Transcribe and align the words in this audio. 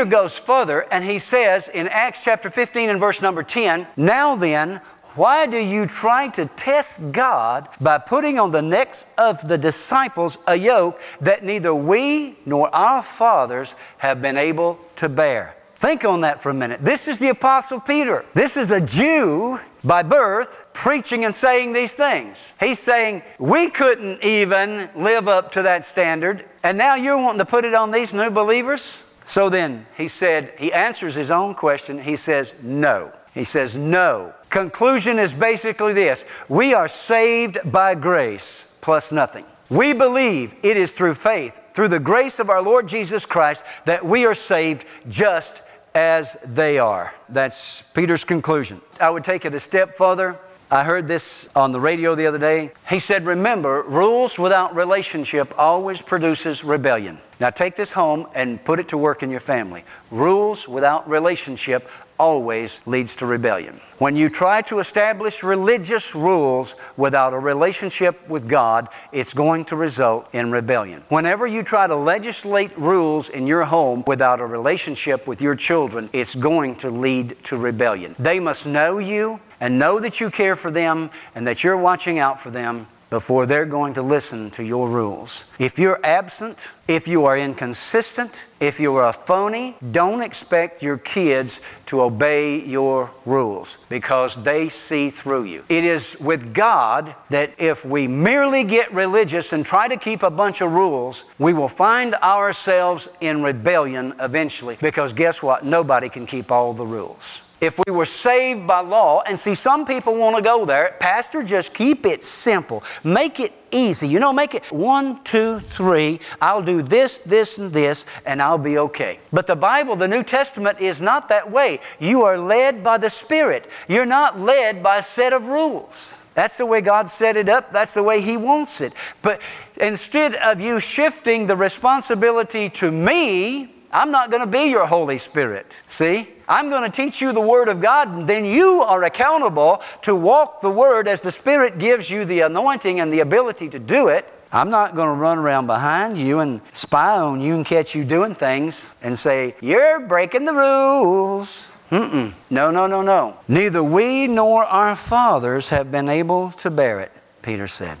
Peter 0.00 0.10
goes 0.10 0.38
further 0.38 0.86
and 0.90 1.04
he 1.04 1.18
says 1.18 1.68
in 1.68 1.86
Acts 1.86 2.24
chapter 2.24 2.48
15 2.48 2.88
and 2.88 2.98
verse 2.98 3.20
number 3.20 3.42
10, 3.42 3.86
Now 3.98 4.34
then, 4.34 4.80
why 5.14 5.44
do 5.44 5.58
you 5.58 5.84
try 5.84 6.28
to 6.28 6.46
test 6.56 7.12
God 7.12 7.68
by 7.82 7.98
putting 7.98 8.38
on 8.38 8.50
the 8.50 8.62
necks 8.62 9.04
of 9.18 9.46
the 9.46 9.58
disciples 9.58 10.38
a 10.46 10.56
yoke 10.56 11.02
that 11.20 11.44
neither 11.44 11.74
we 11.74 12.38
nor 12.46 12.74
our 12.74 13.02
fathers 13.02 13.74
have 13.98 14.22
been 14.22 14.38
able 14.38 14.78
to 14.96 15.10
bear? 15.10 15.54
Think 15.74 16.06
on 16.06 16.22
that 16.22 16.40
for 16.40 16.48
a 16.48 16.54
minute. 16.54 16.82
This 16.82 17.06
is 17.06 17.18
the 17.18 17.28
Apostle 17.28 17.78
Peter. 17.78 18.24
This 18.32 18.56
is 18.56 18.70
a 18.70 18.80
Jew 18.80 19.60
by 19.84 20.02
birth 20.02 20.64
preaching 20.72 21.26
and 21.26 21.34
saying 21.34 21.74
these 21.74 21.92
things. 21.92 22.54
He's 22.58 22.78
saying, 22.78 23.20
We 23.38 23.68
couldn't 23.68 24.24
even 24.24 24.88
live 24.96 25.28
up 25.28 25.52
to 25.52 25.62
that 25.64 25.84
standard, 25.84 26.46
and 26.62 26.78
now 26.78 26.94
you're 26.94 27.18
wanting 27.18 27.40
to 27.40 27.44
put 27.44 27.66
it 27.66 27.74
on 27.74 27.90
these 27.90 28.14
new 28.14 28.30
believers? 28.30 29.02
So 29.30 29.48
then, 29.48 29.86
he 29.96 30.08
said, 30.08 30.54
he 30.58 30.72
answers 30.72 31.14
his 31.14 31.30
own 31.30 31.54
question. 31.54 32.00
He 32.00 32.16
says, 32.16 32.52
No. 32.64 33.12
He 33.32 33.44
says, 33.44 33.76
No. 33.76 34.34
Conclusion 34.48 35.20
is 35.20 35.32
basically 35.32 35.92
this 35.92 36.24
we 36.48 36.74
are 36.74 36.88
saved 36.88 37.58
by 37.70 37.94
grace 37.94 38.66
plus 38.80 39.12
nothing. 39.12 39.44
We 39.68 39.92
believe 39.92 40.56
it 40.64 40.76
is 40.76 40.90
through 40.90 41.14
faith, 41.14 41.60
through 41.74 41.88
the 41.88 42.00
grace 42.00 42.40
of 42.40 42.50
our 42.50 42.60
Lord 42.60 42.88
Jesus 42.88 43.24
Christ, 43.24 43.64
that 43.84 44.04
we 44.04 44.26
are 44.26 44.34
saved 44.34 44.84
just 45.08 45.62
as 45.94 46.36
they 46.44 46.80
are. 46.80 47.14
That's 47.28 47.82
Peter's 47.94 48.24
conclusion. 48.24 48.80
I 49.00 49.10
would 49.10 49.22
take 49.22 49.44
it 49.44 49.54
a 49.54 49.60
step 49.60 49.96
further. 49.96 50.40
I 50.72 50.82
heard 50.82 51.06
this 51.06 51.48
on 51.54 51.70
the 51.70 51.80
radio 51.80 52.16
the 52.16 52.26
other 52.26 52.38
day. 52.38 52.72
He 52.88 52.98
said, 52.98 53.24
Remember, 53.24 53.82
rules 53.82 54.40
without 54.40 54.74
relationship 54.74 55.54
always 55.56 56.02
produces 56.02 56.64
rebellion. 56.64 57.20
Now 57.40 57.48
take 57.48 57.74
this 57.74 57.90
home 57.90 58.26
and 58.34 58.62
put 58.62 58.78
it 58.78 58.88
to 58.88 58.98
work 58.98 59.22
in 59.22 59.30
your 59.30 59.40
family. 59.40 59.82
Rules 60.10 60.68
without 60.68 61.08
relationship 61.08 61.88
always 62.18 62.82
leads 62.84 63.14
to 63.16 63.24
rebellion. 63.24 63.80
When 63.96 64.14
you 64.14 64.28
try 64.28 64.60
to 64.62 64.78
establish 64.78 65.42
religious 65.42 66.14
rules 66.14 66.76
without 66.98 67.32
a 67.32 67.38
relationship 67.38 68.28
with 68.28 68.46
God, 68.46 68.88
it's 69.10 69.32
going 69.32 69.64
to 69.66 69.76
result 69.76 70.28
in 70.34 70.50
rebellion. 70.50 71.02
Whenever 71.08 71.46
you 71.46 71.62
try 71.62 71.86
to 71.86 71.96
legislate 71.96 72.76
rules 72.76 73.30
in 73.30 73.46
your 73.46 73.64
home 73.64 74.04
without 74.06 74.40
a 74.42 74.46
relationship 74.46 75.26
with 75.26 75.40
your 75.40 75.54
children, 75.54 76.10
it's 76.12 76.34
going 76.34 76.76
to 76.76 76.90
lead 76.90 77.42
to 77.44 77.56
rebellion. 77.56 78.14
They 78.18 78.38
must 78.38 78.66
know 78.66 78.98
you 78.98 79.40
and 79.58 79.78
know 79.78 79.98
that 79.98 80.20
you 80.20 80.30
care 80.30 80.56
for 80.56 80.70
them 80.70 81.08
and 81.34 81.46
that 81.46 81.64
you're 81.64 81.78
watching 81.78 82.18
out 82.18 82.38
for 82.38 82.50
them 82.50 82.86
before 83.10 83.44
they're 83.44 83.66
going 83.66 83.94
to 83.94 84.02
listen 84.02 84.50
to 84.52 84.64
your 84.64 84.88
rules. 84.88 85.44
If 85.58 85.78
you're 85.78 86.00
absent, 86.04 86.64
if 86.88 87.06
you 87.06 87.24
are 87.26 87.36
inconsistent, 87.36 88.46
if 88.60 88.78
you 88.78 88.94
are 88.96 89.08
a 89.08 89.12
phony, 89.12 89.76
don't 89.90 90.22
expect 90.22 90.82
your 90.82 90.96
kids 90.98 91.60
to 91.86 92.02
obey 92.02 92.64
your 92.64 93.10
rules 93.26 93.78
because 93.88 94.40
they 94.42 94.68
see 94.68 95.10
through 95.10 95.44
you. 95.44 95.64
It 95.68 95.84
is 95.84 96.18
with 96.20 96.54
God 96.54 97.14
that 97.30 97.52
if 97.58 97.84
we 97.84 98.06
merely 98.06 98.62
get 98.64 98.92
religious 98.94 99.52
and 99.52 99.66
try 99.66 99.88
to 99.88 99.96
keep 99.96 100.22
a 100.22 100.30
bunch 100.30 100.60
of 100.60 100.72
rules, 100.72 101.24
we 101.38 101.52
will 101.52 101.68
find 101.68 102.14
ourselves 102.16 103.08
in 103.20 103.42
rebellion 103.42 104.14
eventually 104.20 104.78
because 104.80 105.12
guess 105.12 105.42
what? 105.42 105.64
Nobody 105.64 106.08
can 106.08 106.26
keep 106.26 106.50
all 106.52 106.72
the 106.72 106.86
rules. 106.86 107.42
If 107.60 107.78
we 107.86 107.92
were 107.92 108.06
saved 108.06 108.66
by 108.66 108.80
law, 108.80 109.22
and 109.26 109.38
see, 109.38 109.54
some 109.54 109.84
people 109.84 110.14
want 110.16 110.36
to 110.36 110.42
go 110.42 110.64
there, 110.64 110.96
Pastor, 110.98 111.42
just 111.42 111.74
keep 111.74 112.06
it 112.06 112.24
simple. 112.24 112.82
Make 113.04 113.38
it 113.38 113.52
easy. 113.70 114.08
You 114.08 114.18
know, 114.18 114.32
make 114.32 114.54
it 114.54 114.64
one, 114.72 115.22
two, 115.24 115.60
three. 115.60 116.20
I'll 116.40 116.62
do 116.62 116.82
this, 116.82 117.18
this, 117.18 117.58
and 117.58 117.70
this, 117.70 118.06
and 118.24 118.40
I'll 118.40 118.56
be 118.56 118.78
okay. 118.78 119.18
But 119.30 119.46
the 119.46 119.56
Bible, 119.56 119.94
the 119.94 120.08
New 120.08 120.22
Testament, 120.22 120.80
is 120.80 121.02
not 121.02 121.28
that 121.28 121.50
way. 121.50 121.80
You 121.98 122.22
are 122.22 122.38
led 122.38 122.82
by 122.82 122.96
the 122.96 123.10
Spirit, 123.10 123.68
you're 123.88 124.06
not 124.06 124.40
led 124.40 124.82
by 124.82 124.98
a 124.98 125.02
set 125.02 125.32
of 125.34 125.48
rules. 125.48 126.14
That's 126.34 126.56
the 126.56 126.64
way 126.64 126.80
God 126.80 127.08
set 127.08 127.36
it 127.36 127.48
up. 127.48 127.72
That's 127.72 127.92
the 127.92 128.02
way 128.02 128.20
He 128.20 128.36
wants 128.36 128.80
it. 128.80 128.92
But 129.20 129.42
instead 129.78 130.36
of 130.36 130.60
you 130.60 130.80
shifting 130.80 131.46
the 131.46 131.56
responsibility 131.56 132.70
to 132.70 132.90
me, 132.90 133.74
I'm 133.92 134.10
not 134.10 134.30
going 134.30 134.40
to 134.40 134.46
be 134.46 134.70
your 134.70 134.86
Holy 134.86 135.18
Spirit. 135.18 135.76
See? 135.88 136.28
I'm 136.50 136.68
going 136.68 136.82
to 136.82 136.90
teach 136.90 137.20
you 137.20 137.32
the 137.32 137.40
Word 137.40 137.68
of 137.68 137.80
God, 137.80 138.08
and 138.08 138.28
then 138.28 138.44
you 138.44 138.82
are 138.82 139.04
accountable 139.04 139.82
to 140.02 140.16
walk 140.16 140.60
the 140.60 140.68
Word 140.68 141.06
as 141.06 141.20
the 141.20 141.30
Spirit 141.30 141.78
gives 141.78 142.10
you 142.10 142.24
the 142.24 142.40
anointing 142.40 142.98
and 142.98 143.12
the 143.12 143.20
ability 143.20 143.68
to 143.68 143.78
do 143.78 144.08
it. 144.08 144.28
I'm 144.52 144.68
not 144.68 144.96
going 144.96 145.06
to 145.06 145.14
run 145.14 145.38
around 145.38 145.68
behind 145.68 146.18
you 146.18 146.40
and 146.40 146.60
spy 146.72 147.18
on 147.18 147.40
you 147.40 147.54
and 147.54 147.64
catch 147.64 147.94
you 147.94 148.04
doing 148.04 148.34
things 148.34 148.92
and 149.00 149.16
say, 149.16 149.54
You're 149.60 150.00
breaking 150.00 150.44
the 150.44 150.52
rules. 150.52 151.68
Mm-mm. 151.92 152.32
No, 152.50 152.72
no, 152.72 152.88
no, 152.88 153.00
no. 153.00 153.36
Neither 153.46 153.84
we 153.84 154.26
nor 154.26 154.64
our 154.64 154.96
fathers 154.96 155.68
have 155.68 155.92
been 155.92 156.08
able 156.08 156.50
to 156.52 156.68
bear 156.68 156.98
it, 156.98 157.12
Peter 157.42 157.68
said. 157.68 157.96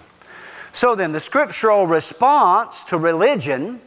So 0.72 0.96
then, 0.96 1.12
the 1.12 1.20
scriptural 1.20 1.86
response 1.86 2.82
to 2.84 2.98
religion 2.98 3.80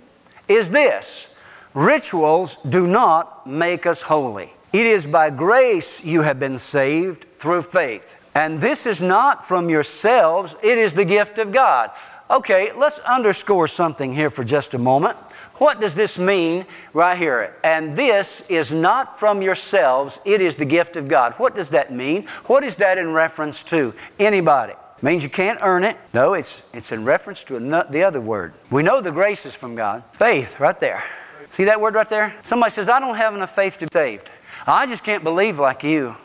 is 0.47 0.72
this 0.72 1.28
Rituals 1.74 2.58
do 2.70 2.86
not 2.86 3.48
make 3.48 3.86
us 3.86 4.02
holy. 4.02 4.54
It 4.72 4.86
is 4.86 5.06
by 5.06 5.30
grace 5.30 6.04
you 6.04 6.22
have 6.22 6.40
been 6.40 6.58
saved 6.58 7.26
through 7.36 7.64
faith. 7.64 8.16
And 8.36 8.60
this 8.60 8.86
is 8.86 9.02
not 9.02 9.46
from 9.46 9.70
yourselves, 9.70 10.56
it 10.64 10.78
is 10.78 10.94
the 10.94 11.06
gift 11.06 11.38
of 11.38 11.52
God. 11.52 11.92
Okay, 12.30 12.72
let's 12.74 13.00
underscore 13.00 13.68
something 13.68 14.14
here 14.14 14.30
for 14.30 14.44
just 14.44 14.74
a 14.74 14.78
moment. 14.78 15.18
What 15.56 15.80
does 15.80 15.94
this 15.94 16.18
mean 16.18 16.66
right 16.94 17.18
here? 17.18 17.56
And 17.64 17.96
this 17.96 18.42
is 18.50 18.72
not 18.72 19.20
from 19.20 19.42
yourselves, 19.42 20.20
it 20.26 20.42
is 20.42 20.56
the 20.56 20.66
gift 20.66 20.98
of 20.98 21.08
God. 21.08 21.34
What 21.38 21.56
does 21.56 21.70
that 21.70 21.94
mean? 21.94 22.28
What 22.46 22.64
is 22.64 22.76
that 22.78 22.98
in 22.98 23.14
reference 23.14 23.62
to? 23.64 23.94
Anybody? 24.20 24.74
Means 25.02 25.22
you 25.22 25.30
can't 25.30 25.60
earn 25.62 25.84
it. 25.84 25.98
No, 26.14 26.34
it's, 26.34 26.62
it's 26.74 26.92
in 26.92 27.04
reference 27.04 27.44
to 27.46 27.60
the 27.60 28.04
other 28.04 28.22
word. 28.22 28.54
We 28.72 28.84
know 28.84 29.02
the 29.02 29.12
grace 29.12 29.46
is 29.46 29.54
from 29.54 29.76
God. 29.76 30.04
Faith, 30.14 30.60
right 30.60 30.80
there. 30.80 31.04
See 31.53 31.66
that 31.66 31.80
word 31.80 31.94
right 31.94 32.09
there? 32.09 32.34
Somebody 32.41 32.72
says, 32.72 32.90
I 32.90 33.00
don't 33.00 33.16
have 33.16 33.36
enough 33.36 33.53
faith 33.53 33.78
to 33.78 33.86
be 33.86 33.94
saved. 33.94 34.31
I 34.66 34.88
just 34.88 35.03
can't 35.03 35.24
believe 35.24 35.59
like 35.59 35.84
you. 35.84 36.16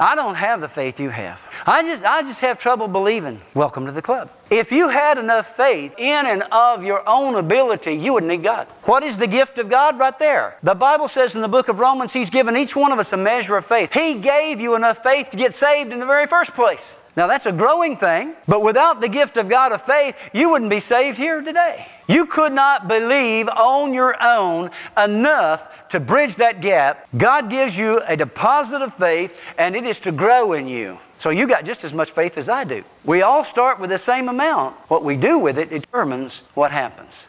I 0.00 0.14
don't 0.14 0.36
have 0.36 0.62
the 0.62 0.68
faith 0.68 0.98
you 0.98 1.10
have. 1.10 1.38
I 1.66 1.82
just, 1.82 2.02
I 2.02 2.22
just 2.22 2.40
have 2.40 2.58
trouble 2.58 2.88
believing. 2.88 3.42
Welcome 3.52 3.84
to 3.84 3.92
the 3.92 4.00
club. 4.00 4.30
If 4.48 4.72
you 4.72 4.88
had 4.88 5.18
enough 5.18 5.54
faith 5.54 5.94
in 5.98 6.26
and 6.26 6.44
of 6.50 6.82
your 6.82 7.06
own 7.06 7.34
ability, 7.34 7.92
you 7.92 8.14
wouldn't 8.14 8.32
need 8.32 8.42
God. 8.42 8.66
What 8.84 9.02
is 9.02 9.18
the 9.18 9.26
gift 9.26 9.58
of 9.58 9.68
God 9.68 9.98
right 9.98 10.18
there? 10.18 10.56
The 10.62 10.74
Bible 10.74 11.08
says 11.08 11.34
in 11.34 11.42
the 11.42 11.48
book 11.48 11.68
of 11.68 11.78
Romans, 11.78 12.14
He's 12.14 12.30
given 12.30 12.56
each 12.56 12.74
one 12.74 12.90
of 12.90 12.98
us 12.98 13.12
a 13.12 13.18
measure 13.18 13.58
of 13.58 13.66
faith. 13.66 13.92
He 13.92 14.14
gave 14.14 14.62
you 14.62 14.76
enough 14.76 15.02
faith 15.02 15.28
to 15.32 15.36
get 15.36 15.52
saved 15.52 15.92
in 15.92 16.00
the 16.00 16.06
very 16.06 16.26
first 16.26 16.54
place. 16.54 17.03
Now, 17.16 17.28
that's 17.28 17.46
a 17.46 17.52
growing 17.52 17.96
thing, 17.96 18.34
but 18.48 18.62
without 18.62 19.00
the 19.00 19.08
gift 19.08 19.36
of 19.36 19.48
God 19.48 19.70
of 19.70 19.82
faith, 19.82 20.16
you 20.32 20.50
wouldn't 20.50 20.70
be 20.70 20.80
saved 20.80 21.16
here 21.16 21.42
today. 21.42 21.86
You 22.08 22.26
could 22.26 22.52
not 22.52 22.88
believe 22.88 23.48
on 23.48 23.94
your 23.94 24.16
own 24.20 24.70
enough 24.96 25.88
to 25.90 26.00
bridge 26.00 26.36
that 26.36 26.60
gap. 26.60 27.08
God 27.16 27.50
gives 27.50 27.76
you 27.76 28.02
a 28.06 28.16
deposit 28.16 28.82
of 28.82 28.92
faith, 28.94 29.40
and 29.56 29.76
it 29.76 29.84
is 29.84 30.00
to 30.00 30.12
grow 30.12 30.54
in 30.54 30.66
you. 30.66 30.98
So 31.20 31.30
you 31.30 31.46
got 31.46 31.64
just 31.64 31.84
as 31.84 31.94
much 31.94 32.10
faith 32.10 32.36
as 32.36 32.48
I 32.48 32.64
do. 32.64 32.82
We 33.04 33.22
all 33.22 33.44
start 33.44 33.78
with 33.78 33.90
the 33.90 33.98
same 33.98 34.28
amount. 34.28 34.76
What 34.88 35.04
we 35.04 35.16
do 35.16 35.38
with 35.38 35.56
it 35.56 35.70
determines 35.70 36.42
what 36.54 36.72
happens. 36.72 37.28